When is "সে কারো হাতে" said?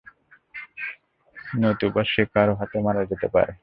2.03-2.77